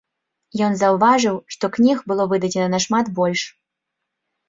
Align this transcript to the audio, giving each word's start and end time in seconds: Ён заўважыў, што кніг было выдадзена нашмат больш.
Ён 0.67 0.73
заўважыў, 0.79 1.37
што 1.57 1.71
кніг 1.77 1.97
было 2.09 2.29
выдадзена 2.35 2.73
нашмат 2.79 3.15
больш. 3.21 3.41